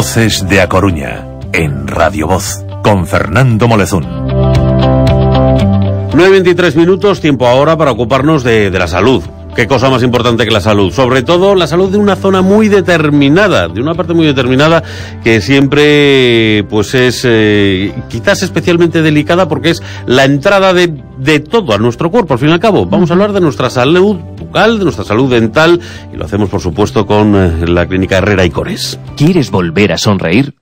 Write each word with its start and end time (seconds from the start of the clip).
Voces 0.00 0.48
de 0.48 0.62
A 0.62 0.66
Coruña, 0.66 1.26
en 1.52 1.86
Radio 1.86 2.26
Voz, 2.26 2.64
con 2.82 3.06
Fernando 3.06 3.68
Molezún. 3.68 4.02
9.23 4.02 6.74
minutos, 6.74 7.20
tiempo 7.20 7.46
ahora 7.46 7.76
para 7.76 7.90
ocuparnos 7.90 8.42
de, 8.42 8.70
de 8.70 8.78
la 8.78 8.88
salud. 8.88 9.22
¿Qué 9.54 9.66
cosa 9.66 9.90
más 9.90 10.02
importante 10.02 10.46
que 10.46 10.52
la 10.52 10.62
salud? 10.62 10.90
Sobre 10.90 11.22
todo 11.22 11.54
la 11.54 11.66
salud 11.66 11.90
de 11.90 11.98
una 11.98 12.16
zona 12.16 12.40
muy 12.40 12.68
determinada, 12.68 13.68
de 13.68 13.82
una 13.82 13.94
parte 13.94 14.14
muy 14.14 14.24
determinada 14.24 14.82
que 15.22 15.42
siempre 15.42 16.64
pues 16.70 16.94
es 16.94 17.20
eh, 17.24 17.92
quizás 18.08 18.42
especialmente 18.42 19.02
delicada 19.02 19.48
porque 19.48 19.68
es 19.68 19.82
la 20.06 20.24
entrada 20.24 20.72
de, 20.72 20.94
de 21.18 21.40
todo 21.40 21.74
a 21.74 21.78
nuestro 21.78 22.10
cuerpo, 22.10 22.32
al 22.32 22.38
fin 22.38 22.48
y 22.48 22.52
al 22.52 22.60
cabo. 22.60 22.86
Vamos 22.86 23.10
a 23.10 23.12
hablar 23.12 23.34
de 23.34 23.42
nuestra 23.42 23.68
salud 23.68 24.16
de 24.52 24.84
nuestra 24.84 25.04
salud 25.04 25.30
dental 25.30 25.80
y 26.12 26.16
lo 26.16 26.24
hacemos 26.24 26.50
por 26.50 26.60
supuesto 26.60 27.06
con 27.06 27.34
eh, 27.34 27.66
la 27.68 27.86
clínica 27.86 28.18
Herrera 28.18 28.44
y 28.44 28.50
Cores. 28.50 28.98
¿Quieres 29.16 29.50
volver 29.50 29.92
a 29.92 29.98
sonreír? 29.98 30.54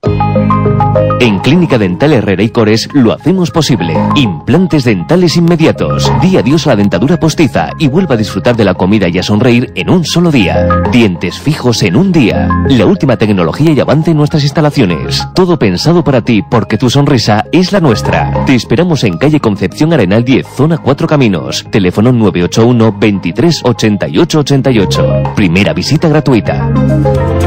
En 1.20 1.40
Clínica 1.40 1.78
Dental 1.78 2.12
Herrera 2.12 2.42
y 2.42 2.50
Cores 2.50 2.88
lo 2.92 3.12
hacemos 3.12 3.50
posible. 3.50 3.94
Implantes 4.14 4.84
dentales 4.84 5.36
inmediatos. 5.36 6.10
Di 6.22 6.36
adiós 6.36 6.66
a 6.66 6.70
la 6.70 6.76
dentadura 6.76 7.18
postiza 7.18 7.70
y 7.78 7.88
vuelva 7.88 8.14
a 8.14 8.18
disfrutar 8.18 8.56
de 8.56 8.64
la 8.64 8.74
comida 8.74 9.08
y 9.08 9.18
a 9.18 9.22
sonreír 9.22 9.72
en 9.74 9.90
un 9.90 10.04
solo 10.04 10.30
día. 10.30 10.68
Dientes 10.92 11.38
fijos 11.38 11.82
en 11.82 11.96
un 11.96 12.12
día. 12.12 12.48
La 12.68 12.86
última 12.86 13.16
tecnología 13.16 13.72
y 13.72 13.80
avance 13.80 14.12
en 14.12 14.16
nuestras 14.16 14.44
instalaciones. 14.44 15.26
Todo 15.34 15.58
pensado 15.58 16.04
para 16.04 16.22
ti 16.22 16.42
porque 16.48 16.78
tu 16.78 16.88
sonrisa 16.88 17.44
es 17.50 17.72
la 17.72 17.80
nuestra. 17.80 18.44
Te 18.46 18.54
esperamos 18.54 19.02
en 19.02 19.18
calle 19.18 19.40
Concepción 19.40 19.92
Arenal 19.92 20.24
10, 20.24 20.46
zona 20.46 20.78
4 20.78 21.06
Caminos. 21.08 21.66
Teléfono 21.70 22.12
981 22.12 22.96
23 22.98 23.62
88 23.64 24.38
88. 24.38 25.22
Primera 25.34 25.72
visita 25.72 26.08
gratuita. 26.08 27.37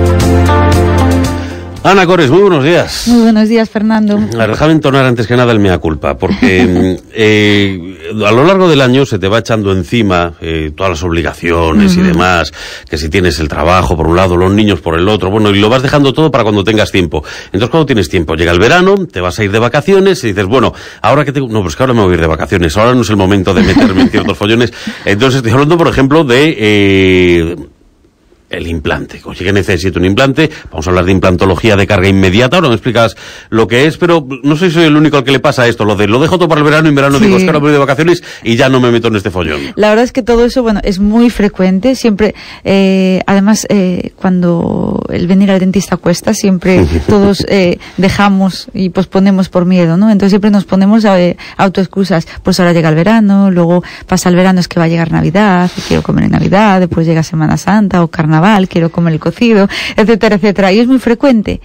Ana 1.83 2.05
Cores, 2.05 2.29
muy 2.29 2.41
buenos 2.41 2.63
días. 2.63 3.07
Muy 3.07 3.23
buenos 3.23 3.49
días, 3.49 3.67
Fernando. 3.67 4.15
Déjame 4.15 4.73
entonar 4.73 5.03
antes 5.03 5.25
que 5.25 5.35
nada 5.35 5.51
el 5.51 5.57
mea 5.57 5.79
culpa, 5.79 6.15
porque 6.15 6.99
eh, 7.11 8.13
a 8.23 8.31
lo 8.31 8.43
largo 8.43 8.69
del 8.69 8.81
año 8.81 9.03
se 9.03 9.17
te 9.17 9.27
va 9.27 9.39
echando 9.39 9.71
encima 9.71 10.33
eh, 10.41 10.71
todas 10.75 10.91
las 10.91 11.03
obligaciones 11.03 11.97
y 11.97 12.01
demás, 12.01 12.53
que 12.87 12.99
si 12.99 13.09
tienes 13.09 13.39
el 13.39 13.47
trabajo 13.47 13.97
por 13.97 14.05
un 14.05 14.15
lado, 14.15 14.37
los 14.37 14.51
niños 14.51 14.79
por 14.79 14.99
el 14.99 15.09
otro, 15.09 15.31
bueno, 15.31 15.49
y 15.49 15.59
lo 15.59 15.69
vas 15.69 15.81
dejando 15.81 16.13
todo 16.13 16.29
para 16.29 16.43
cuando 16.43 16.63
tengas 16.63 16.91
tiempo. 16.91 17.23
Entonces, 17.45 17.69
cuando 17.69 17.87
tienes 17.87 18.09
tiempo, 18.09 18.35
llega 18.35 18.51
el 18.51 18.59
verano, 18.59 19.07
te 19.07 19.19
vas 19.19 19.39
a 19.39 19.43
ir 19.43 19.51
de 19.51 19.57
vacaciones 19.57 20.23
y 20.23 20.27
dices, 20.27 20.45
bueno, 20.45 20.75
ahora 21.01 21.25
que 21.25 21.31
tengo, 21.31 21.47
no, 21.47 21.63
pues 21.63 21.75
que 21.75 21.81
ahora 21.81 21.95
me 21.95 22.03
voy 22.03 22.11
a 22.11 22.13
ir 22.13 22.21
de 22.21 22.27
vacaciones, 22.27 22.77
ahora 22.77 22.93
no 22.93 23.01
es 23.01 23.09
el 23.09 23.17
momento 23.17 23.55
de 23.55 23.63
meterme 23.63 24.03
en 24.03 24.09
ciertos 24.11 24.37
follones. 24.37 24.71
Entonces, 25.03 25.37
estoy 25.37 25.51
hablando, 25.51 25.79
por 25.79 25.87
ejemplo, 25.87 26.23
de... 26.23 26.55
Eh, 26.59 27.55
el 28.51 28.67
implante. 28.67 29.21
Oye, 29.25 29.43
que 29.45 29.53
necesito 29.53 29.99
un 29.99 30.05
implante. 30.05 30.49
Vamos 30.69 30.85
a 30.87 30.89
hablar 30.91 31.05
de 31.05 31.11
implantología 31.11 31.75
de 31.75 31.87
carga 31.87 32.07
inmediata. 32.07 32.57
Ahora 32.57 32.69
me 32.69 32.75
explicas 32.75 33.15
lo 33.49 33.67
que 33.67 33.85
es, 33.85 33.97
pero 33.97 34.27
no 34.43 34.55
sé 34.55 34.67
si 34.69 34.75
soy 34.75 34.83
el 34.85 34.95
único 34.95 35.17
al 35.17 35.23
que 35.23 35.31
le 35.31 35.39
pasa 35.39 35.67
esto. 35.67 35.85
Lo 35.85 35.95
de 35.95 36.07
lo 36.07 36.19
dejo 36.19 36.37
todo 36.37 36.47
para 36.49 36.59
el 36.59 36.65
verano 36.65 36.87
y 36.87 36.89
en 36.89 36.95
verano 36.95 37.17
Sí. 37.17 37.25
digo, 37.25 37.37
es 37.37 37.43
que 37.43 37.49
ahora 37.49 37.59
voy 37.59 37.71
de 37.71 37.77
vacaciones 37.77 38.23
y 38.43 38.55
ya 38.55 38.69
no 38.69 38.79
me 38.79 38.91
meto 38.91 39.07
en 39.07 39.15
este 39.15 39.31
follón. 39.31 39.61
La 39.75 39.89
verdad 39.89 40.03
es 40.03 40.11
que 40.11 40.21
todo 40.23 40.45
eso, 40.45 40.63
bueno, 40.63 40.79
es 40.83 40.99
muy 40.99 41.29
frecuente. 41.29 41.95
Siempre, 41.95 42.35
eh, 42.63 43.21
además, 43.27 43.65
eh, 43.69 44.11
cuando 44.15 45.01
el 45.09 45.27
venir 45.27 45.51
al 45.51 45.59
dentista 45.59 45.97
cuesta, 45.97 46.33
siempre 46.33 46.85
todos 47.07 47.45
eh, 47.47 47.77
dejamos 47.97 48.67
y 48.73 48.89
posponemos 48.89 49.49
por 49.49 49.65
miedo, 49.65 49.97
¿no? 49.97 50.09
Entonces 50.09 50.31
siempre 50.31 50.51
nos 50.51 50.65
ponemos 50.65 51.05
eh, 51.05 51.37
autoexcusas. 51.57 52.27
Pues 52.43 52.59
ahora 52.59 52.73
llega 52.73 52.89
el 52.89 52.95
verano, 52.95 53.51
luego 53.51 53.83
pasa 54.07 54.29
el 54.29 54.35
verano, 54.35 54.59
es 54.59 54.67
que 54.67 54.79
va 54.79 54.85
a 54.85 54.89
llegar 54.89 55.11
Navidad, 55.11 55.69
quiero 55.87 56.03
comer 56.03 56.25
en 56.25 56.31
Navidad, 56.31 56.79
después 56.79 57.05
llega 57.07 57.23
Semana 57.23 57.57
Santa 57.57 58.03
o 58.03 58.07
Carnaval, 58.07 58.40
quiero 58.67 58.91
comer 58.91 59.13
el 59.13 59.19
cocido, 59.19 59.67
etcétera, 59.95 60.35
etcétera. 60.35 60.71
Y 60.71 60.79
es 60.79 60.87
muy 60.87 60.99
frecuente. 60.99 61.61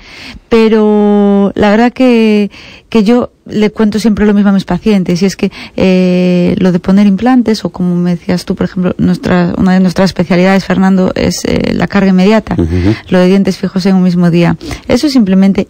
Pero 0.48 1.52
la 1.54 1.70
verdad 1.70 1.92
que, 1.92 2.50
que 2.88 3.04
yo 3.04 3.32
le 3.46 3.70
cuento 3.70 3.98
siempre 3.98 4.26
lo 4.26 4.34
mismo 4.34 4.50
a 4.50 4.52
mis 4.52 4.64
pacientes, 4.64 5.22
y 5.22 5.26
es 5.26 5.36
que 5.36 5.50
eh, 5.76 6.54
lo 6.58 6.72
de 6.72 6.78
poner 6.78 7.06
implantes, 7.06 7.64
o 7.64 7.70
como 7.70 7.94
me 7.94 8.10
decías 8.10 8.44
tú, 8.44 8.54
por 8.54 8.66
ejemplo, 8.66 8.94
nuestra, 8.98 9.54
una 9.56 9.74
de 9.74 9.80
nuestras 9.80 10.10
especialidades, 10.10 10.64
Fernando, 10.64 11.12
es 11.14 11.44
eh, 11.44 11.72
la 11.74 11.86
carga 11.86 12.10
inmediata, 12.10 12.56
lo 13.08 13.18
de 13.18 13.26
dientes 13.26 13.56
fijos 13.56 13.86
en 13.86 13.96
un 13.96 14.02
mismo 14.02 14.30
día. 14.30 14.56
Eso 14.88 15.06
es 15.06 15.12
simplemente 15.12 15.68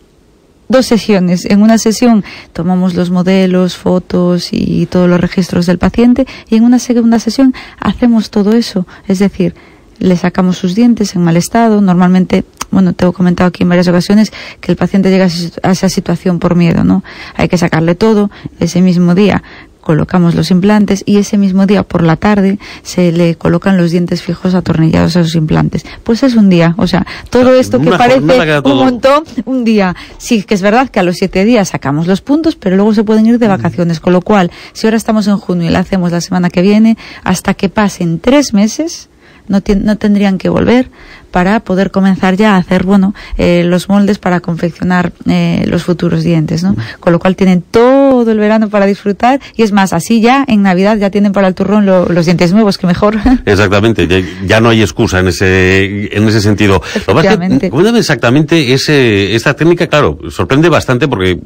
dos 0.69 0.87
sesiones. 0.87 1.45
En 1.45 1.63
una 1.63 1.79
sesión 1.79 2.25
tomamos 2.53 2.95
los 2.95 3.11
modelos, 3.11 3.77
fotos 3.77 4.49
y 4.53 4.87
todos 4.87 5.09
los 5.09 5.21
registros 5.21 5.67
del 5.67 5.79
paciente 5.79 6.27
y 6.49 6.57
en 6.57 6.65
una 6.65 6.79
segunda 6.79 7.19
sesión 7.19 7.55
hacemos 7.79 8.31
todo 8.31 8.53
eso. 8.53 8.87
Es 9.07 9.19
decir, 9.19 9.55
le 9.99 10.17
sacamos 10.17 10.57
sus 10.59 10.75
dientes 10.75 11.15
en 11.15 11.23
mal 11.23 11.37
estado. 11.37 11.81
Normalmente, 11.81 12.45
bueno, 12.71 12.93
te 12.93 13.07
he 13.07 13.13
comentado 13.13 13.49
aquí 13.49 13.63
en 13.63 13.69
varias 13.69 13.89
ocasiones 13.89 14.33
que 14.61 14.73
el 14.73 14.77
paciente 14.77 15.11
llega 15.11 15.29
a 15.63 15.71
esa 15.71 15.89
situación 15.89 16.39
por 16.39 16.55
miedo, 16.55 16.85
¿no? 16.85 17.05
Hay 17.35 17.49
que 17.49 17.59
sacarle 17.59 17.95
todo 17.95 18.31
ese 18.61 18.81
mismo 18.81 19.15
día. 19.15 19.43
Colocamos 19.81 20.35
los 20.35 20.51
implantes 20.51 21.05
y 21.07 21.19
ese 21.19 21.39
mismo 21.39 21.65
día 21.65 21.85
por 21.85 22.03
la 22.03 22.17
tarde 22.17 22.59
se 22.83 23.13
le 23.13 23.37
colocan 23.37 23.77
los 23.77 23.93
dientes 23.93 24.21
fijos 24.21 24.57
atornillados 24.57 25.17
a 25.17 25.23
sus 25.23 25.37
implantes. 25.37 25.87
Pues 26.03 26.25
es 26.25 26.35
un 26.35 26.51
día, 26.51 26.75
o 26.77 26.89
sea, 26.89 27.07
todo 27.31 27.55
esto 27.55 27.79
que 27.79 27.87
una 27.87 27.97
parece 27.97 28.19
un 28.65 28.77
montón, 28.79 29.23
un 29.45 29.63
día. 29.63 29.95
Sí, 30.19 30.43
que 30.43 30.55
es 30.55 30.63
verdad 30.63 30.89
que 30.89 30.99
a 30.99 31.05
los 31.05 31.15
siete 31.19 31.45
días 31.45 31.69
sacamos 31.69 32.09
los 32.09 32.21
puntos, 32.21 32.57
pero 32.57 32.75
luego 32.75 32.95
se 32.95 33.05
pueden 33.05 33.27
ir 33.27 33.39
de 33.39 33.47
vacaciones. 33.47 34.01
Con 34.01 34.13
lo 34.13 34.23
cual, 34.23 34.51
si 34.73 34.89
ahora 34.89 34.97
estamos 34.97 35.29
en 35.29 35.37
junio 35.37 35.69
y 35.69 35.71
la 35.71 35.79
hacemos 35.79 36.11
la 36.11 36.21
semana 36.21 36.51
que 36.51 36.63
viene, 36.63 36.99
hasta 37.23 37.55
que 37.55 37.69
pasen 37.69 38.19
tres 38.19 38.55
meses, 38.55 39.09
no, 39.49 39.63
no 39.83 39.97
tendrían 39.97 40.39
que 40.39 40.49
volver 40.49 40.91
para 41.31 41.61
poder 41.61 41.91
comenzar 41.91 42.37
ya 42.37 42.55
a 42.55 42.59
hacer, 42.59 42.85
bueno, 42.85 43.15
eh, 43.37 43.63
los 43.65 43.89
moldes 43.89 44.19
para 44.19 44.41
confeccionar 44.41 45.13
eh, 45.27 45.65
los 45.67 45.85
futuros 45.85 46.23
dientes, 46.23 46.63
¿no? 46.63 46.75
Con 47.01 47.13
lo 47.13 47.19
cual 47.19 47.37
tienen 47.37 47.63
todo 47.63 48.06
el 48.25 48.39
verano 48.39 48.69
para 48.69 48.87
disfrutar 48.87 49.41
y 49.57 49.63
es 49.63 49.73
más, 49.73 49.93
así 49.93 50.21
ya 50.21 50.45
en 50.49 50.63
Navidad 50.63 50.97
ya 50.97 51.11
tienen 51.11 51.33
para 51.33 51.49
el 51.49 51.55
turrón 51.55 51.85
lo- 51.87 52.07
los 52.07 52.25
dientes 52.25 52.53
nuevos, 52.53 52.79
que 52.79 52.87
mejor. 52.87 53.17
Exactamente, 53.47 54.07
ya, 54.09 54.21
ya 54.47 54.61
no 54.61 54.69
hay 54.71 54.83
excusa 54.83 55.21
en 55.21 55.29
ese, 55.29 56.17
en 56.17 56.29
ese 56.29 56.41
sentido. 56.41 56.83
Lo 57.07 57.21
que, 57.59 57.71
cuéntame 57.71 57.99
exactamente 57.99 58.73
ese, 58.73 59.35
esta 59.35 59.55
técnica, 59.55 59.87
claro, 59.87 60.19
sorprende 60.31 60.69
bastante 60.69 61.09
porque 61.09 61.39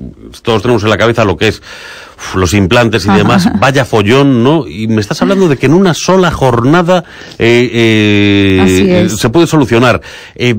todos 0.43 0.63
tenemos 0.63 0.83
en 0.85 0.91
la 0.91 0.99
cabeza 0.99 1.25
lo 1.25 1.37
que 1.37 1.49
es 1.49 1.63
los 2.35 2.53
implantes 2.55 3.07
y 3.07 3.09
Ajá. 3.09 3.19
demás, 3.19 3.49
vaya 3.61 3.85
follón, 3.85 4.43
¿no? 4.45 4.67
Y 4.67 4.87
me 4.89 5.01
estás 5.01 5.21
hablando 5.23 5.49
de 5.49 5.57
que 5.57 5.67
en 5.67 5.75
una 5.75 5.95
sola 5.95 6.31
jornada 6.31 7.05
eh, 7.39 7.71
eh, 7.73 9.09
se 9.09 9.29
puede 9.31 9.47
solucionar. 9.47 10.01
Eh, 10.35 10.55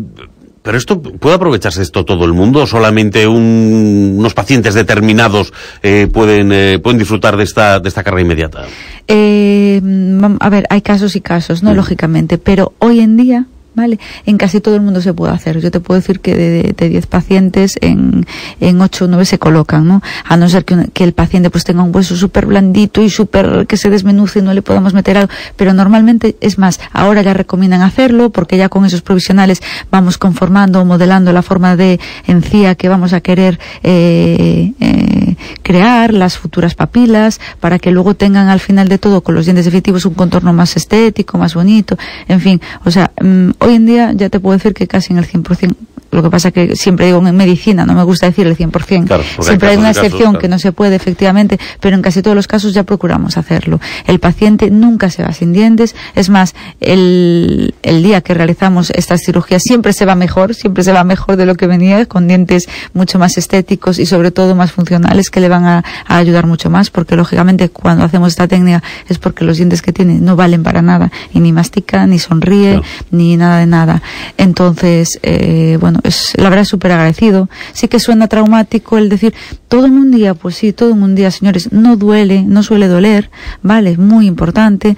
pero 0.64 0.78
esto 0.78 1.02
puede 1.02 1.36
aprovecharse 1.36 1.82
esto 1.82 2.06
todo 2.06 2.26
el 2.26 2.34
mundo, 2.34 2.62
o 2.64 2.68
solamente 2.68 3.28
un- 3.28 4.16
unos 4.18 4.34
pacientes 4.34 4.74
determinados 4.74 5.54
eh, 5.84 6.08
pueden 6.12 6.52
eh, 6.52 6.80
pueden 6.82 7.00
disfrutar 7.00 7.38
de 7.38 7.44
esta 7.44 7.80
de 7.80 7.90
esta 7.90 8.04
carga 8.04 8.22
inmediata. 8.22 8.64
Eh, 9.08 9.82
vam- 9.84 10.38
a 10.40 10.50
ver, 10.50 10.66
hay 10.70 10.82
casos 10.82 11.16
y 11.16 11.22
casos, 11.22 11.64
¿no? 11.64 11.74
Lógicamente, 11.74 12.38
pero 12.38 12.74
hoy 12.80 13.00
en 13.00 13.18
día, 13.18 13.46
¿vale? 13.74 14.00
En 14.26 14.38
casi 14.38 14.59
todo 14.62 14.76
el 14.76 14.82
mundo 14.82 15.02
se 15.02 15.14
puede 15.14 15.34
hacer. 15.34 15.59
Yo 15.59 15.72
te 15.72 15.80
puedo 15.80 16.00
decir 16.00 16.20
que 16.20 16.36
de, 16.36 16.74
de 16.76 16.90
10 16.90 17.08
pacientes, 17.08 17.78
en, 17.82 18.26
en 18.59 18.82
8 18.82 19.06
o 19.06 19.08
9 19.08 19.26
se 19.26 19.40
colocan, 19.40 19.88
¿no? 19.88 20.02
A 20.26 20.38
no 20.38 20.50
ser 20.50 20.66
que, 20.66 20.74
un- 20.74 20.86
que 20.88 21.04
el 21.04 21.14
paciente 21.14 21.50
pues 21.50 21.64
tenga 21.64 21.84
un 21.84 21.96
hueso 21.96 22.16
súper 22.16 22.46
blandito 22.46 23.02
y 23.02 23.09
súper 23.09 23.66
que 23.68 23.78
se 23.78 23.90
desmenuce 23.90 24.40
y 24.40 24.42
no 24.42 24.54
le 24.54 24.62
podamos 24.62 24.94
meter 24.94 25.18
algo. 25.18 25.32
Pero 25.56 25.74
normalmente, 25.74 26.36
es 26.42 26.58
más, 26.58 26.80
ahora 26.92 27.22
ya 27.22 27.34
recomiendan 27.34 27.82
hacerlo 27.82 28.30
porque 28.30 28.58
ya 28.58 28.70
con 28.70 28.86
esos 28.86 29.02
provisionales 29.02 29.62
vamos 29.90 30.18
conformando 30.18 30.82
o 30.82 30.86
modelando 30.86 31.32
la 31.32 31.42
forma 31.42 31.76
de 31.76 32.00
encía 32.28 32.76
que 32.76 32.90
vamos 32.90 33.14
a 33.14 33.22
querer 33.22 33.59
eh, 33.84 34.74
eh, 34.80 35.36
crear, 35.64 36.14
las 36.14 36.38
futuras 36.38 36.76
papilas, 36.76 37.40
para 37.59 37.80
que 37.80 37.92
luego 37.92 38.16
tengan 38.16 38.50
al 38.50 38.59
final 38.59 38.88
de 38.90 38.98
todo 38.98 39.22
con 39.22 39.36
los 39.36 39.46
dientes 39.46 39.66
definitivos 39.66 40.06
un 40.06 40.14
contorno 40.14 40.53
más 40.53 40.76
estético, 40.76 41.38
más 41.38 41.53
bonito, 41.53 41.98
en 42.28 42.41
fin, 42.41 42.62
o 42.85 42.91
sea, 42.91 43.12
mm, 43.22 43.52
hoy 43.61 43.75
en 43.75 43.85
día 43.85 44.11
ya 44.13 44.29
te 44.29 44.40
puedo 44.40 44.58
decir 44.58 44.73
que 44.73 44.87
casi 44.87 45.13
en 45.13 45.19
el 45.19 45.25
100%, 45.25 45.75
lo 46.11 46.22
que 46.23 46.29
pasa 46.29 46.52
que 46.52 46.75
siempre 46.75 47.05
digo 47.05 47.25
en 47.25 47.35
medicina, 47.35 47.85
no 47.85 47.93
me 47.93 48.03
gusta 48.03 48.25
decir 48.28 48.46
el 48.47 48.58
100%, 48.58 49.05
Claro, 49.08 49.23
hay 49.37 49.43
siempre 49.43 49.69
hay 49.69 49.78
una 49.78 49.87
casos, 49.90 50.03
excepción 50.03 50.31
claro. 50.31 50.40
que 50.40 50.47
no 50.49 50.59
se 50.59 50.72
puede 50.72 50.96
efectivamente, 50.96 51.59
pero 51.79 51.96
en 51.96 52.02
casi 52.02 52.22
todos 52.22 52.35
los 52.35 52.47
casos 52.47 52.73
ya 52.73 52.84
procuramos 52.84 53.37
hacerlo. 53.37 53.79
El 54.05 54.19
paciente 54.19 54.69
nunca 54.72 55.09
se 55.09 55.23
va 55.23 55.34
sin 55.34 55.53
dientes, 55.53 55.96
es 56.16 56.29
más, 56.29 56.53
el, 56.79 57.73
el 57.84 58.03
día 58.03 58.22
que 58.22 58.34
realizamos 58.34 58.91
estas 58.91 59.22
cirugías 59.23 59.63
siempre 59.63 59.93
se 59.93 60.05
va 60.05 60.16
mejor, 60.16 60.53
siempre 60.53 60.84
se 60.84 60.91
va 60.91 61.03
mejor 61.03 61.37
de 61.37 61.46
lo 61.46 61.55
que 61.55 61.67
venía, 61.67 62.05
con 62.05 62.28
dientes 62.28 62.67
mucho 62.93 63.17
más 63.19 63.37
estéticos 63.37 63.97
y 63.99 64.05
sobre 64.05 64.31
todo 64.31 64.55
más 64.55 64.72
funcionales 64.72 65.29
que 65.29 65.40
le 65.40 65.47
van 65.49 65.66
a, 65.66 65.84
a 66.08 66.17
ayudar 66.17 66.46
mucho 66.47 66.69
más, 66.69 66.90
porque 66.90 67.16
lógicamente 67.16 67.69
cuando 67.69 68.03
hacemos 68.03 68.29
esta 68.29 68.47
técnica 68.47 68.84
es 69.08 69.17
porque 69.17 69.46
los 69.46 69.58
dientes 69.58 69.81
que 69.81 69.93
tiene 69.93 70.16
no 70.19 70.35
valen 70.35 70.63
para 70.63 70.81
nada, 70.81 71.11
y 71.34 71.40
ni 71.40 71.52
mastica, 71.52 72.05
ni 72.05 72.19
sonríe, 72.19 72.72
Claro. 72.72 72.84
ni 73.11 73.37
nada 73.37 73.59
de 73.59 73.66
nada. 73.66 74.02
Entonces, 74.37 75.19
eh, 75.23 75.78
bueno, 75.79 75.99
la 76.36 76.50
verdad 76.50 76.66
súper 76.66 76.92
agradecido. 76.92 77.50
Sí 77.74 77.88
que 77.88 78.00
suena 78.00 78.28
traumático 78.28 78.98
el 78.98 79.09
decir, 79.09 79.34
todo 79.68 79.86
en 79.86 79.98
un 79.98 80.12
día, 80.12 80.34
pues 80.34 80.56
sí, 80.56 80.74
todo 80.74 80.92
en 80.92 81.03
un 81.03 81.16
día, 81.16 81.32
señores, 81.32 81.72
no 81.72 81.96
duele, 81.96 82.44
no 82.44 82.64
suele 82.64 82.88
doler, 82.88 83.30
vale, 83.62 83.92
es 83.92 83.98
muy 83.98 84.28
importante 84.28 84.96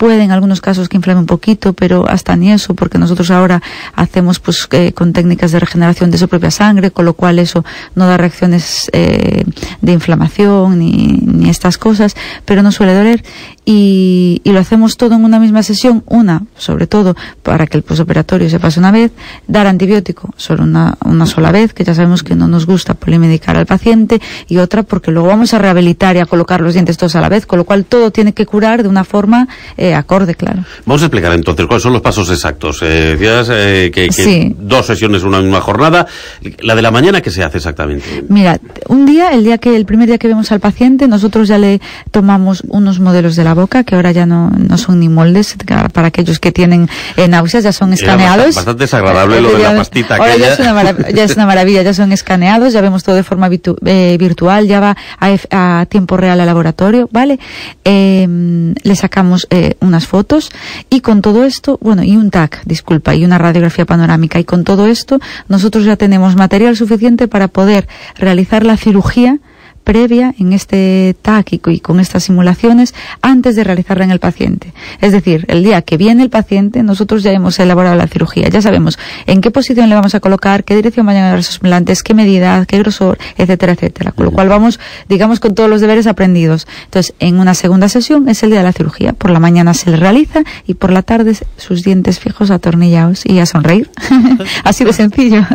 puede 0.00 0.22
en 0.22 0.30
algunos 0.32 0.62
casos 0.62 0.88
que 0.88 0.96
inflame 0.96 1.20
un 1.20 1.26
poquito, 1.26 1.74
pero 1.74 2.08
hasta 2.08 2.34
ni 2.34 2.50
eso, 2.50 2.72
porque 2.72 2.96
nosotros 2.96 3.30
ahora 3.30 3.60
hacemos 3.94 4.40
pues 4.40 4.66
eh, 4.70 4.94
con 4.94 5.12
técnicas 5.12 5.52
de 5.52 5.60
regeneración 5.60 6.10
de 6.10 6.16
su 6.16 6.26
propia 6.26 6.50
sangre, 6.50 6.90
con 6.90 7.04
lo 7.04 7.12
cual 7.12 7.38
eso 7.38 7.66
no 7.94 8.06
da 8.06 8.16
reacciones 8.16 8.88
eh, 8.94 9.44
de 9.82 9.92
inflamación 9.92 10.78
ni 10.78 11.50
estas 11.50 11.76
cosas, 11.76 12.16
pero 12.46 12.62
no 12.62 12.72
suele 12.72 12.94
doler 12.94 13.22
y, 13.64 14.40
y, 14.42 14.52
lo 14.52 14.58
hacemos 14.58 14.96
todo 14.96 15.14
en 15.14 15.24
una 15.24 15.38
misma 15.38 15.62
sesión, 15.62 16.02
una, 16.06 16.42
sobre 16.56 16.86
todo, 16.86 17.14
para 17.42 17.66
que 17.66 17.76
el 17.76 17.82
posoperatorio 17.82 18.48
se 18.48 18.58
pase 18.58 18.80
una 18.80 18.90
vez, 18.90 19.12
dar 19.46 19.66
antibiótico 19.66 20.32
solo 20.36 20.64
una, 20.64 20.96
una 21.04 21.26
sola 21.26 21.52
vez, 21.52 21.72
que 21.74 21.84
ya 21.84 21.94
sabemos 21.94 22.22
que 22.22 22.34
no 22.34 22.48
nos 22.48 22.66
gusta 22.66 22.94
polimedicar 22.94 23.56
al 23.56 23.66
paciente, 23.66 24.20
y 24.48 24.56
otra 24.58 24.82
porque 24.82 25.10
luego 25.10 25.28
vamos 25.28 25.52
a 25.54 25.58
rehabilitar 25.58 26.16
y 26.16 26.20
a 26.20 26.26
colocar 26.26 26.60
los 26.62 26.74
dientes 26.74 26.96
todos 26.96 27.14
a 27.16 27.20
la 27.20 27.28
vez, 27.28 27.46
con 27.46 27.58
lo 27.58 27.64
cual 27.64 27.84
todo 27.84 28.10
tiene 28.10 28.32
que 28.32 28.46
curar 28.46 28.82
de 28.82 28.88
una 28.88 29.04
forma 29.04 29.46
eh, 29.76 29.94
acorde, 29.94 30.34
claro. 30.34 30.64
Vamos 30.86 31.02
a 31.02 31.06
explicar 31.06 31.32
entonces 31.32 31.66
cuáles 31.66 31.82
son 31.82 31.92
los 31.92 32.02
pasos 32.02 32.30
exactos. 32.30 32.80
Eh, 32.82 33.16
decías 33.16 33.48
eh, 33.52 33.90
que, 33.92 34.06
que 34.06 34.12
Sí. 34.12 34.56
dos 34.58 34.86
sesiones 34.86 35.22
en 35.22 35.28
una 35.28 35.40
misma 35.40 35.60
jornada. 35.60 36.06
La 36.62 36.74
de 36.74 36.82
la 36.82 36.90
mañana, 36.90 37.20
¿qué 37.20 37.30
se 37.30 37.42
hace 37.44 37.58
exactamente? 37.58 38.24
Mira, 38.28 38.58
un 38.88 39.06
día, 39.06 39.30
el 39.32 39.44
día 39.44 39.58
que, 39.58 39.76
el 39.76 39.84
primer 39.86 40.08
día 40.08 40.18
que 40.18 40.28
vemos 40.28 40.50
al 40.52 40.60
paciente, 40.60 41.08
nosotros 41.08 41.48
ya 41.48 41.58
le 41.58 41.80
tomamos 42.10 42.62
unos 42.68 43.00
modelos 43.00 43.36
de 43.36 43.44
la 43.44 43.54
boca, 43.60 43.84
que 43.84 43.94
ahora 43.94 44.10
ya 44.12 44.26
no, 44.26 44.50
no 44.50 44.76
son 44.78 44.98
ni 45.00 45.08
moldes, 45.08 45.56
para 45.92 46.08
aquellos 46.08 46.38
que 46.40 46.50
tienen 46.52 46.88
eh, 47.16 47.28
náuseas, 47.28 47.62
ya 47.64 47.72
son 47.72 47.92
escaneados. 47.92 48.46
bastante- 48.46 48.56
bastante 48.56 48.84
desagradable 48.84 49.40
lo 49.40 49.52
de 49.52 49.58
la 49.62 49.76
pastita 49.76 50.16
Ahora 50.16 50.32
aquella. 50.32 50.46
ya 50.48 50.52
es, 50.54 50.58
una 50.60 51.10
ya 51.14 51.24
es 51.24 51.34
una 51.36 51.46
maravilla, 51.46 51.82
ya 51.82 51.94
son 51.94 52.12
escaneados, 52.12 52.72
ya 52.72 52.80
vemos 52.80 53.02
todo 53.04 53.14
de 53.16 53.22
forma 53.22 53.48
eh, 53.86 54.16
virtual, 54.18 54.66
ya 54.66 54.80
va 54.80 54.96
a, 55.18 55.80
a 55.80 55.86
tiempo 55.86 56.16
real 56.16 56.40
al 56.40 56.46
laboratorio, 56.46 57.08
¿vale? 57.12 57.38
Eh, 57.84 58.26
le 58.82 58.96
sacamos 58.96 59.46
eh, 59.50 59.74
unas 59.80 60.06
fotos 60.06 60.50
y 60.88 61.00
con 61.00 61.22
todo 61.22 61.44
esto, 61.44 61.78
bueno, 61.80 62.02
y 62.02 62.16
un 62.16 62.30
TAC, 62.30 62.62
disculpa, 62.64 63.14
y 63.14 63.24
una 63.24 63.38
radiografía 63.38 63.84
panorámica, 63.84 64.38
y 64.38 64.44
con 64.44 64.64
todo 64.64 64.86
esto 64.86 65.18
nosotros 65.48 65.84
ya 65.84 65.96
tenemos 65.96 66.36
material 66.36 66.76
suficiente 66.76 67.28
para 67.28 67.48
poder 67.48 67.88
realizar 68.16 68.64
la 68.64 68.76
cirugía 68.76 69.38
previa 69.84 70.34
en 70.38 70.52
este 70.52 71.16
TAC 71.22 71.54
y 71.54 71.58
co- 71.58 71.70
y 71.70 71.80
con 71.80 72.00
estas 72.00 72.24
simulaciones 72.24 72.94
antes 73.22 73.56
de 73.56 73.64
realizarla 73.64 74.04
en 74.04 74.10
el 74.10 74.18
paciente. 74.20 74.72
Es 75.00 75.12
decir, 75.12 75.44
el 75.48 75.64
día 75.64 75.82
que 75.82 75.96
viene 75.96 76.22
el 76.22 76.30
paciente, 76.30 76.82
nosotros 76.82 77.22
ya 77.22 77.32
hemos 77.32 77.58
elaborado 77.58 77.96
la 77.96 78.06
cirugía, 78.06 78.48
ya 78.48 78.62
sabemos 78.62 78.98
en 79.26 79.40
qué 79.40 79.50
posición 79.50 79.88
le 79.88 79.94
vamos 79.94 80.14
a 80.14 80.20
colocar, 80.20 80.64
qué 80.64 80.76
dirección 80.76 81.06
van 81.06 81.16
a 81.16 81.20
llevar 81.24 81.38
esos 81.38 81.56
implantes, 81.56 82.02
qué 82.02 82.14
medida, 82.14 82.64
qué 82.66 82.78
grosor, 82.78 83.18
etcétera, 83.36 83.72
etcétera. 83.72 84.12
Con 84.12 84.26
lo 84.26 84.30
cual 84.32 84.48
vamos, 84.48 84.78
digamos, 85.08 85.40
con 85.40 85.54
todos 85.54 85.68
los 85.70 85.80
deberes 85.80 86.06
aprendidos. 86.06 86.66
Entonces, 86.84 87.14
en 87.18 87.40
una 87.40 87.54
segunda 87.54 87.88
sesión 87.88 88.28
es 88.28 88.42
el 88.42 88.50
día 88.50 88.58
de 88.60 88.64
la 88.66 88.72
cirugía. 88.72 89.12
Por 89.14 89.30
la 89.30 89.40
mañana 89.40 89.74
se 89.74 89.90
le 89.90 89.96
realiza 89.96 90.42
y 90.66 90.74
por 90.74 90.92
la 90.92 91.02
tarde 91.02 91.36
sus 91.56 91.82
dientes 91.82 92.20
fijos 92.20 92.50
atornillados 92.50 93.24
y 93.26 93.38
a 93.40 93.46
sonreír. 93.46 93.90
Así 94.64 94.84
de 94.84 94.92
sencillo. 94.92 95.46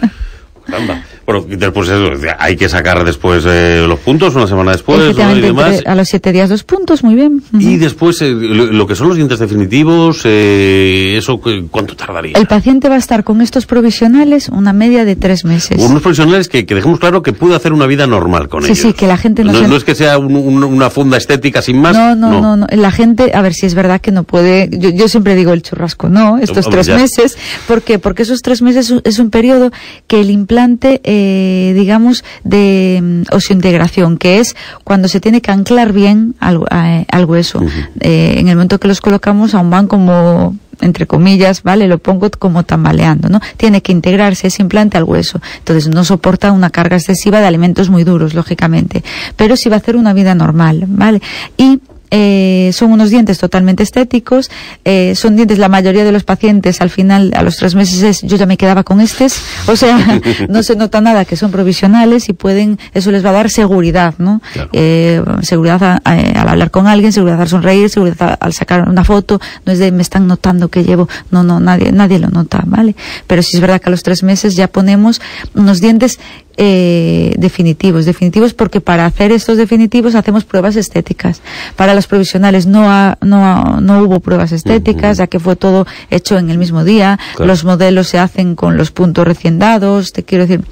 Caramba. 0.65 1.03
Bueno, 1.25 1.45
después 1.49 1.89
eso, 1.89 2.11
hay 2.37 2.55
que 2.55 2.69
sacar 2.69 3.03
después 3.03 3.43
eh, 3.47 3.83
los 3.87 3.99
puntos, 3.99 4.35
una 4.35 4.45
semana 4.45 4.71
después, 4.73 5.15
¿no? 5.17 5.35
y 5.35 5.41
demás. 5.41 5.81
a 5.85 5.95
los 5.95 6.07
siete 6.07 6.31
días 6.31 6.49
dos 6.49 6.63
puntos, 6.63 7.03
muy 7.03 7.15
bien. 7.15 7.41
Y 7.57 7.77
después, 7.77 8.21
eh, 8.21 8.29
lo, 8.31 8.67
lo 8.67 8.85
que 8.85 8.95
son 8.95 9.07
los 9.07 9.17
dientes 9.17 9.39
definitivos, 9.39 10.21
eh, 10.25 11.15
¿eso 11.17 11.39
cu- 11.39 11.67
cuánto 11.71 11.95
tardaría? 11.95 12.37
El 12.37 12.45
paciente 12.47 12.89
va 12.89 12.95
a 12.95 12.99
estar 12.99 13.23
con 13.23 13.41
estos 13.41 13.65
provisionales 13.65 14.49
una 14.49 14.71
media 14.73 15.03
de 15.05 15.15
tres 15.15 15.45
meses. 15.45 15.81
Unos 15.81 16.01
profesionales 16.03 16.47
que, 16.47 16.65
que 16.65 16.75
dejemos 16.75 16.99
claro 16.99 17.23
que 17.23 17.33
puede 17.33 17.55
hacer 17.55 17.73
una 17.73 17.87
vida 17.87 18.05
normal 18.05 18.47
con 18.47 18.61
Sí, 18.61 18.73
ellos. 18.73 18.79
sí, 18.79 18.93
que 18.93 19.07
la 19.07 19.17
gente 19.17 19.43
no 19.43 19.51
no, 19.51 19.59
se- 19.59 19.67
no 19.67 19.75
es 19.77 19.83
que 19.83 19.95
sea 19.95 20.17
un- 20.19 20.35
un- 20.35 20.63
una 20.63 20.89
funda 20.91 21.17
estética 21.17 21.61
sin 21.63 21.79
más. 21.79 21.95
No, 21.95 22.15
no, 22.15 22.39
no, 22.41 22.55
no. 22.55 22.67
La 22.71 22.91
gente, 22.91 23.31
a 23.33 23.41
ver 23.41 23.53
si 23.55 23.65
es 23.65 23.73
verdad 23.73 23.99
que 23.99 24.11
no 24.11 24.23
puede. 24.25 24.69
Yo, 24.71 24.89
yo 24.89 25.07
siempre 25.07 25.35
digo 25.35 25.53
el 25.53 25.61
churrasco, 25.63 26.07
no, 26.07 26.37
estos 26.37 26.65
Hombre, 26.67 26.81
tres 26.81 26.87
ya. 26.87 26.95
meses. 26.97 27.37
¿Por 27.67 27.81
qué? 27.81 27.97
Porque 27.99 28.21
esos 28.23 28.41
tres 28.43 28.61
meses 28.61 28.85
es 28.85 28.91
un- 28.91 29.01
es 29.03 29.17
un 29.19 29.29
periodo 29.31 29.71
que 30.07 30.21
el 30.21 30.29
implante, 30.29 31.01
eh, 31.17 31.73
digamos, 31.75 32.23
de 32.43 32.99
mm, 33.01 33.33
oseointegración, 33.35 34.17
que 34.17 34.39
es 34.39 34.55
cuando 34.83 35.07
se 35.07 35.19
tiene 35.19 35.41
que 35.41 35.51
anclar 35.51 35.93
bien 35.93 36.35
al, 36.39 36.61
a- 36.69 37.03
al 37.09 37.25
hueso. 37.25 37.61
Eh, 38.01 38.35
en 38.37 38.47
el 38.47 38.55
momento 38.55 38.79
que 38.79 38.87
los 38.87 39.01
colocamos, 39.01 39.53
aún 39.55 39.69
van 39.69 39.87
como 39.87 40.55
entre 40.81 41.07
comillas, 41.07 41.63
¿vale? 41.63 41.87
Lo 41.87 41.99
pongo 41.99 42.29
como 42.31 42.63
tambaleando, 42.63 43.29
¿no? 43.29 43.39
Tiene 43.55 43.81
que 43.81 43.93
integrarse 43.93 44.47
ese 44.47 44.61
implante 44.61 44.97
al 44.97 45.05
hueso. 45.05 45.39
Entonces 45.59 45.87
no 45.87 46.03
soporta 46.03 46.51
una 46.51 46.69
carga 46.69 46.97
excesiva 46.97 47.39
de 47.39 47.47
alimentos 47.47 47.89
muy 47.89 48.03
duros, 48.03 48.33
lógicamente. 48.33 49.01
Pero 49.37 49.55
sí 49.55 49.69
va 49.69 49.77
a 49.77 49.79
hacer 49.79 49.95
una 49.95 50.11
vida 50.11 50.35
normal, 50.35 50.83
¿vale? 50.87 51.21
Y 51.57 51.79
eh, 52.11 52.71
son 52.73 52.91
unos 52.91 53.09
dientes 53.09 53.37
totalmente 53.37 53.83
estéticos, 53.83 54.49
eh, 54.83 55.13
son 55.15 55.35
dientes, 55.35 55.57
la 55.57 55.69
mayoría 55.69 56.03
de 56.03 56.11
los 56.11 56.23
pacientes 56.23 56.81
al 56.81 56.89
final, 56.89 57.31
a 57.35 57.41
los 57.43 57.57
tres 57.57 57.75
meses 57.75 58.01
es, 58.03 58.21
yo 58.21 58.37
ya 58.37 58.45
me 58.45 58.57
quedaba 58.57 58.83
con 58.83 59.01
estos, 59.01 59.35
o 59.67 59.75
sea, 59.75 59.97
no 60.49 60.63
se 60.63 60.75
nota 60.75 61.01
nada 61.01 61.25
que 61.25 61.35
son 61.35 61.51
provisionales 61.51 62.29
y 62.29 62.33
pueden, 62.33 62.79
eso 62.93 63.11
les 63.11 63.25
va 63.25 63.29
a 63.29 63.33
dar 63.33 63.49
seguridad, 63.49 64.13
¿no? 64.17 64.41
Claro. 64.53 64.69
Eh, 64.73 65.21
seguridad 65.41 65.83
a- 65.83 66.01
a- 66.03 66.41
al 66.41 66.49
hablar 66.49 66.71
con 66.71 66.87
alguien, 66.87 67.11
seguridad 67.11 67.41
al 67.41 67.47
sonreír, 67.49 67.89
seguridad 67.89 68.21
a- 68.21 68.33
al 68.35 68.53
sacar 68.53 68.87
una 68.89 69.03
foto, 69.03 69.39
no 69.65 69.73
es 69.73 69.79
de 69.79 69.91
me 69.91 70.01
están 70.01 70.27
notando 70.27 70.69
que 70.69 70.83
llevo, 70.83 71.07
no, 71.31 71.43
no, 71.43 71.59
nadie, 71.59 71.91
nadie 71.91 72.19
lo 72.19 72.29
nota, 72.29 72.63
¿vale? 72.65 72.95
Pero 73.27 73.41
sí 73.43 73.57
es 73.57 73.61
verdad 73.61 73.81
que 73.81 73.89
a 73.89 73.91
los 73.91 74.03
tres 74.03 74.23
meses 74.23 74.55
ya 74.55 74.67
ponemos 74.67 75.21
unos 75.53 75.81
dientes 75.81 76.19
eh, 76.57 77.33
definitivos, 77.37 78.05
definitivos 78.05 78.53
porque 78.53 78.81
para 78.81 79.05
hacer 79.05 79.31
estos 79.31 79.57
definitivos 79.57 80.15
hacemos 80.15 80.45
pruebas 80.45 80.75
estéticas. 80.75 81.41
Para 81.75 81.93
los 81.93 82.07
provisionales 82.07 82.65
no 82.65 82.89
ha- 82.89 83.17
no, 83.21 83.45
ha- 83.45 83.79
no 83.81 84.01
hubo 84.03 84.19
pruebas 84.19 84.51
estéticas, 84.51 85.17
ya 85.17 85.27
que 85.27 85.39
fue 85.39 85.55
todo 85.55 85.85
hecho 86.09 86.37
en 86.37 86.49
el 86.49 86.57
mismo 86.57 86.83
día. 86.83 87.19
Claro. 87.35 87.47
Los 87.47 87.63
modelos 87.65 88.07
se 88.07 88.19
hacen 88.19 88.55
con 88.55 88.77
los 88.77 88.91
puntos 88.91 89.25
recién 89.27 89.59
dados. 89.59 90.13
Te 90.13 90.23
quiero 90.23 90.45
decir, 90.47 90.65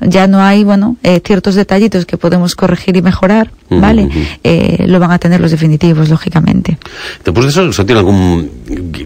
ya 0.00 0.26
no 0.26 0.40
hay, 0.40 0.64
bueno, 0.64 0.96
eh, 1.02 1.20
ciertos 1.24 1.54
detallitos 1.54 2.06
que 2.06 2.16
podemos 2.16 2.54
corregir 2.54 2.96
y 2.96 3.02
mejorar, 3.02 3.50
¿vale? 3.68 4.08
Eh, 4.44 4.84
lo 4.88 4.98
van 5.00 5.10
a 5.12 5.18
tener 5.18 5.40
los 5.40 5.50
definitivos, 5.50 6.08
lógicamente. 6.08 6.78
Después 7.24 7.44
de 7.46 7.50
eso, 7.50 7.72
¿se 7.72 7.84
tiene 7.84 7.98
algún, 8.00 8.50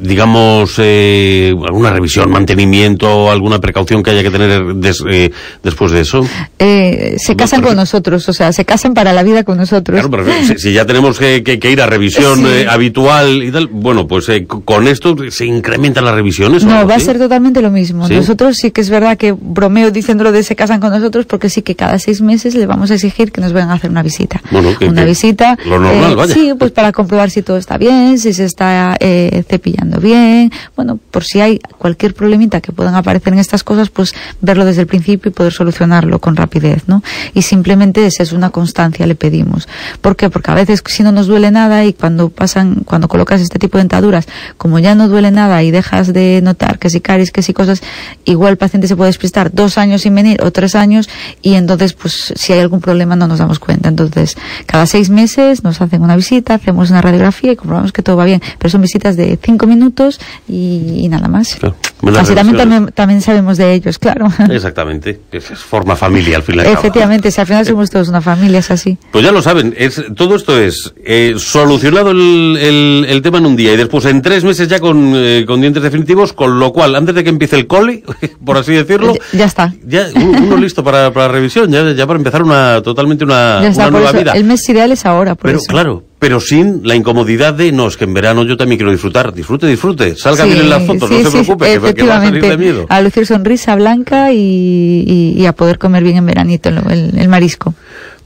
digamos, 0.00 0.74
eh, 0.78 1.54
alguna 1.66 1.90
revisión, 1.90 2.30
mantenimiento, 2.30 3.30
alguna 3.30 3.58
precaución 3.58 4.02
que 4.02 4.10
haya 4.10 4.22
que 4.22 4.30
tener 4.30 4.74
des- 4.76 5.02
eh, 5.10 5.30
después 5.62 5.92
de 5.92 6.00
eso? 6.00 6.19
Eh, 6.58 7.16
se 7.18 7.36
casan 7.36 7.62
con 7.62 7.76
nosotros, 7.76 8.28
o 8.28 8.32
sea, 8.32 8.52
se 8.52 8.64
casan 8.64 8.94
para 8.94 9.12
la 9.12 9.22
vida 9.22 9.44
con 9.44 9.56
nosotros. 9.58 9.94
Claro, 10.00 10.10
pero 10.10 10.24
si, 10.46 10.58
si 10.58 10.72
ya 10.72 10.84
tenemos 10.84 11.18
que, 11.18 11.42
que- 11.42 11.58
que 11.58 11.70
ir 11.70 11.80
a 11.80 11.86
revisión 11.86 12.38
Sí. 12.40 12.44
eh, 12.46 12.66
habitual 12.68 13.42
y 13.42 13.50
tal, 13.50 13.66
bueno, 13.68 14.06
pues 14.06 14.28
eh, 14.28 14.46
con 14.46 14.86
esto 14.88 15.16
se 15.30 15.46
incrementan 15.46 16.04
las 16.04 16.14
revisiones. 16.14 16.64
o 16.64 16.66
No, 16.66 16.86
va 16.86 16.94
a 16.96 17.00
ser 17.00 17.18
totalmente 17.18 17.62
lo 17.62 17.70
mismo. 17.70 18.06
¿Sí? 18.08 18.14
Nosotros 18.14 18.56
sí 18.56 18.70
que 18.70 18.80
es 18.80 18.90
verdad 18.90 19.16
que 19.16 19.32
bromeo 19.32 19.90
diciéndolo 19.90 20.32
de 20.32 20.42
se 20.42 20.56
casan 20.56 20.80
con 20.80 20.90
nosotros 20.90 21.26
porque 21.26 21.48
sí 21.48 21.62
que 21.62 21.74
cada 21.76 21.98
seis 21.98 22.20
meses 22.20 22.54
le 22.54 22.66
vamos 22.66 22.90
a 22.90 22.94
exigir 22.94 23.32
que 23.32 23.40
nos 23.40 23.52
vengan 23.52 23.70
a 23.70 23.74
hacer 23.74 23.90
una 23.90 24.02
visita. 24.02 24.42
Bueno, 24.50 24.76
que- 24.78 24.86
una 24.86 25.04
visita. 25.04 25.56
lo 25.64 25.78
normal, 25.78 26.12
eh, 26.12 26.14
vaya. 26.14 26.34
Sí, 26.34 26.52
pues 26.58 26.72
para 26.72 26.92
comprobar 26.92 27.30
si 27.30 27.42
todo 27.42 27.56
está 27.56 27.78
bien, 27.78 28.18
si 28.18 28.32
se 28.32 28.44
está 28.44 28.96
eh, 29.00 29.44
cepillando 29.48 30.00
bien. 30.00 30.50
Bueno, 30.76 30.98
por 31.10 31.24
si 31.24 31.40
hay 31.40 31.58
cualquier 31.78 32.14
problemita 32.14 32.60
que 32.60 32.72
puedan 32.72 32.94
aparecer 32.94 33.32
en 33.32 33.38
estas 33.38 33.62
cosas, 33.64 33.88
pues 33.90 34.14
verlo 34.40 34.64
desde 34.64 34.80
el 34.82 34.86
principio 34.86 35.30
y 35.30 35.32
poder 35.32 35.52
solucionarlo 35.52 36.09
con 36.18 36.36
rapidez, 36.36 36.84
¿no? 36.86 37.02
Y 37.34 37.42
simplemente 37.42 38.06
esa 38.06 38.22
es 38.22 38.32
una 38.32 38.50
constancia, 38.50 39.06
le 39.06 39.14
pedimos. 39.14 39.68
¿Por 40.00 40.16
qué? 40.16 40.30
Porque 40.30 40.50
a 40.50 40.54
veces 40.54 40.82
si 40.86 41.02
no 41.02 41.12
nos 41.12 41.26
duele 41.26 41.50
nada 41.50 41.84
y 41.84 41.92
cuando 41.92 42.30
pasan, 42.30 42.82
cuando 42.84 43.08
colocas 43.08 43.40
este 43.40 43.58
tipo 43.58 43.78
de 43.78 43.84
dentaduras, 43.84 44.26
como 44.56 44.78
ya 44.78 44.94
no 44.94 45.08
duele 45.08 45.30
nada 45.30 45.62
y 45.62 45.70
dejas 45.70 46.12
de 46.12 46.40
notar 46.42 46.78
que 46.78 46.90
si 46.90 47.00
caries, 47.00 47.30
que 47.30 47.42
si 47.42 47.52
cosas, 47.52 47.82
igual 48.24 48.52
el 48.52 48.58
paciente 48.58 48.88
se 48.88 48.96
puede 48.96 49.08
despistar 49.08 49.52
dos 49.52 49.78
años 49.78 50.02
sin 50.02 50.14
venir 50.14 50.42
o 50.42 50.50
tres 50.50 50.74
años 50.74 51.08
y 51.42 51.54
entonces 51.54 51.92
pues 51.92 52.32
si 52.36 52.52
hay 52.52 52.60
algún 52.60 52.80
problema 52.80 53.16
no 53.16 53.26
nos 53.26 53.38
damos 53.38 53.58
cuenta. 53.58 53.88
Entonces, 53.88 54.36
cada 54.66 54.86
seis 54.86 55.10
meses 55.10 55.62
nos 55.64 55.80
hacen 55.80 56.02
una 56.02 56.16
visita, 56.16 56.54
hacemos 56.54 56.90
una 56.90 57.02
radiografía 57.02 57.52
y 57.52 57.56
comprobamos 57.56 57.92
que 57.92 58.02
todo 58.02 58.16
va 58.16 58.24
bien. 58.24 58.42
Pero 58.58 58.70
son 58.70 58.82
visitas 58.82 59.16
de 59.16 59.38
cinco 59.42 59.66
minutos 59.66 60.20
y, 60.48 61.00
y 61.00 61.08
nada 61.08 61.28
más. 61.28 61.56
Claro, 61.56 61.76
Así 62.18 62.34
también, 62.34 62.90
también, 62.94 63.20
sabemos 63.20 63.58
de 63.58 63.74
ellos, 63.74 63.98
claro. 63.98 64.28
Exactamente, 64.50 65.20
es 65.30 65.44
forma 65.58 65.96
familia 66.00 66.36
al 66.38 66.42
fin 66.42 66.56
y 66.56 66.58
al 66.60 66.64
cabo. 66.64 66.78
Efectivamente, 66.78 67.30
si 67.30 67.40
al 67.40 67.46
final 67.46 67.66
somos 67.66 67.90
todos 67.90 68.08
una 68.08 68.20
familia, 68.22 68.58
es 68.60 68.70
así. 68.70 68.96
Pues 69.12 69.24
ya 69.24 69.30
lo 69.32 69.42
saben, 69.42 69.74
es, 69.76 70.02
todo 70.16 70.34
esto 70.34 70.58
es 70.58 70.94
eh, 71.04 71.34
solucionado 71.36 72.10
el, 72.10 72.56
el- 72.60 73.06
el 73.08 73.22
tema 73.22 73.38
en 73.38 73.46
un 73.46 73.54
día 73.56 73.72
y 73.74 73.76
después 73.76 74.04
en 74.06 74.22
tres 74.22 74.42
meses 74.44 74.66
ya 74.68 74.80
con, 74.80 75.12
eh, 75.14 75.44
con 75.46 75.60
dientes 75.60 75.82
definitivos, 75.82 76.32
con 76.32 76.58
lo 76.58 76.72
cual, 76.72 76.96
antes 76.96 77.14
de 77.14 77.22
que 77.22 77.30
empiece 77.30 77.56
el 77.56 77.66
cole, 77.66 78.02
por 78.44 78.56
así 78.56 78.72
decirlo, 78.72 79.14
Ya- 79.14 79.38
ya 79.38 79.44
está. 79.44 79.74
Ya 79.86 80.08
uno, 80.14 80.56
listo 80.56 80.82
para, 80.82 81.12
para 81.12 81.28
revisión, 81.28 81.70
ya, 81.70 81.92
ya 81.92 82.06
para 82.06 82.18
empezar 82.18 82.42
una 82.42 82.80
totalmente 82.82 83.24
una, 83.24 83.60
ya 83.62 83.68
está, 83.68 83.82
una 83.82 83.90
nueva 83.98 84.10
eso, 84.10 84.18
vida. 84.18 84.32
el 84.32 84.44
mes 84.44 84.66
ideal 84.68 84.90
es 84.92 85.04
ahora, 85.06 85.34
por 85.34 85.44
Pero 85.46 85.58
eso. 85.58 85.66
claro, 85.66 86.04
pero 86.20 86.38
sin 86.38 86.82
la 86.84 86.94
incomodidad 86.94 87.54
de, 87.54 87.72
no, 87.72 87.88
es 87.88 87.96
que 87.96 88.04
en 88.04 88.14
verano 88.14 88.44
yo 88.44 88.56
también 88.56 88.78
quiero 88.78 88.92
disfrutar. 88.92 89.32
Disfrute, 89.34 89.66
disfrute. 89.66 90.14
Salga 90.14 90.44
Sí, 90.44 90.50
bien 90.50 90.60
en 90.62 90.70
las 90.70 90.84
fotos, 90.86 91.08
sí, 91.08 91.16
no 91.24 91.30
se 91.30 91.38
preocupe, 91.42 91.64
que- 91.80 91.94
que, 91.94 92.02
va 92.06 92.18
a 92.18 92.24
salir 92.24 92.42
de 92.44 92.56
miedo. 92.56 92.86
A 92.88 93.00
lucir 93.00 93.26
sonrisa 93.26 93.74
blanca 93.74 94.30
y, 94.32 94.36
y- 94.38 95.34
y 95.36 95.46
a 95.46 95.52
poder 95.52 95.78
comer 95.78 96.04
bien 96.04 96.18
en 96.18 96.26
veranito 96.26 96.68
el 96.68 97.28
marisco. 97.28 97.74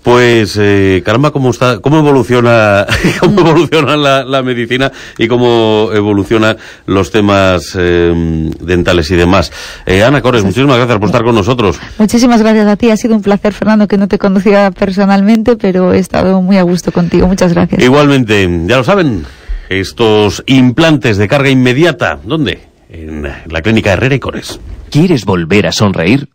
Pues, 0.05 0.59
eh, 0.61 1.03
caramba, 1.03 1.31
cómo 1.31 1.49
está, 1.49 1.79
cómo 1.79 1.99
evoluciona, 1.99 2.87
cómo 3.21 3.41
evoluciona 3.41 3.97
la, 3.97 4.43
medicina 4.43 4.93
y 5.17 5.29
cómo 5.29 5.89
evolucionan 5.95 6.59
los 6.85 7.11
temas 7.11 7.75
eh, 7.79 8.13
dentales 8.61 9.11
y 9.11 9.17
demás. 9.17 9.51
Eh, 9.87 10.05
Ana 10.05 10.21
Cores, 10.21 10.45
muchísimas 10.45 10.77
gracias 10.77 10.99
por 10.99 11.09
estar 11.09 11.25
con 11.25 11.35
nosotros. 11.35 11.79
Muchísimas 11.97 12.43
gracias 12.43 12.67
a 12.67 12.77
ti. 12.77 12.91
Ha 12.91 12.99
sido 12.99 13.17
un 13.17 13.23
placer, 13.23 13.55
Fernando, 13.55 13.89
que 13.89 13.97
no 13.97 14.07
te 14.07 14.19
conocía 14.19 14.71
personalmente, 14.73 15.57
pero 15.57 15.95
he 15.95 16.01
estado 16.01 16.43
muy 16.43 16.59
a 16.59 16.63
gusto 16.65 16.93
contigo. 16.93 17.27
Muchas 17.27 17.55
gracias. 17.55 17.83
Igualmente, 17.83 18.47
ya 18.67 18.77
lo 18.77 18.85
saben, 18.85 19.25
estos 19.71 20.45
implantes 20.45 21.17
de 21.17 21.29
carga 21.29 21.49
inmediata, 21.49 22.19
¿dónde? 22.23 22.61
En 22.91 23.23
la 23.23 23.63
clínica 23.63 23.95
Herrera 23.95 24.17
y 24.17 24.21
Cores. 24.21 24.61
¿Quieres 24.91 25.25
volver 25.25 25.67
a 25.67 25.73
sonreír? 25.73 26.29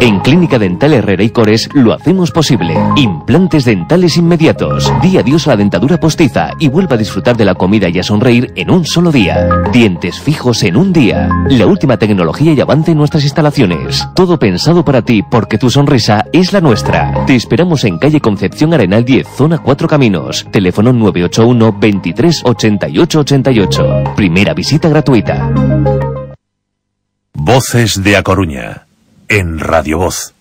En 0.00 0.20
Clínica 0.20 0.60
Dental 0.60 0.92
Herrera 0.92 1.24
y 1.24 1.30
Cores 1.30 1.68
lo 1.74 1.92
hacemos 1.92 2.30
posible. 2.30 2.74
Implantes 2.96 3.64
dentales 3.64 4.16
inmediatos. 4.16 4.92
Di 5.02 5.18
adiós 5.18 5.46
a 5.46 5.50
la 5.50 5.56
dentadura 5.56 5.98
postiza 5.98 6.52
y 6.60 6.68
vuelva 6.68 6.94
a 6.94 6.98
disfrutar 6.98 7.36
de 7.36 7.44
la 7.44 7.56
comida 7.56 7.88
y 7.88 7.98
a 7.98 8.04
sonreír 8.04 8.52
en 8.54 8.70
un 8.70 8.84
solo 8.84 9.10
día. 9.10 9.48
Dientes 9.72 10.20
fijos 10.20 10.62
en 10.62 10.76
un 10.76 10.92
día. 10.92 11.28
La 11.48 11.66
última 11.66 11.96
tecnología 11.96 12.52
y 12.52 12.60
avance 12.60 12.92
en 12.92 12.98
nuestras 12.98 13.24
instalaciones. 13.24 14.08
Todo 14.14 14.38
pensado 14.38 14.84
para 14.84 15.02
ti 15.02 15.24
porque 15.28 15.58
tu 15.58 15.68
sonrisa 15.68 16.24
es 16.32 16.52
la 16.52 16.60
nuestra. 16.60 17.24
Te 17.26 17.34
esperamos 17.34 17.82
en 17.82 17.98
calle 17.98 18.20
Concepción 18.20 18.72
Arenal 18.74 19.04
10, 19.04 19.26
zona 19.36 19.58
4 19.58 19.88
Caminos. 19.88 20.46
Teléfono 20.52 20.92
981 20.92 21.76
23 21.80 22.42
88 22.44 23.20
88. 23.20 24.04
Primera 24.14 24.54
visita 24.54 24.88
gratuita. 24.88 25.52
Voces 27.34 28.02
de 28.02 28.16
A 28.16 28.22
Coruña 28.22 28.87
en 29.28 29.58
Radio 29.58 29.98
Voz. 29.98 30.34